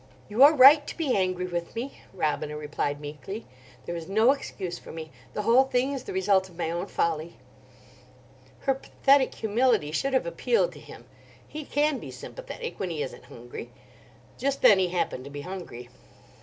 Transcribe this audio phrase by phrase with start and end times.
[0.29, 3.45] "You are right to be angry with me," Robina replied meekly;
[3.85, 5.11] "there is no excuse for me.
[5.35, 7.35] The whole thing is the result of my own folly."
[8.61, 11.05] Her pathetic humility should have appealed to him.
[11.47, 13.69] He can be sympathetic, when he isn't hungry.
[14.39, 15.89] Just then he happened to be hungry.